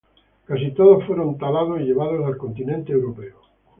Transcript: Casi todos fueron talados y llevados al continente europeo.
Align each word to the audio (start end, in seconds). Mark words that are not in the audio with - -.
Casi 0.45 0.71
todos 0.71 1.05
fueron 1.05 1.37
talados 1.37 1.79
y 1.79 1.83
llevados 1.83 2.25
al 2.25 2.35
continente 2.35 2.91
europeo. 2.91 3.35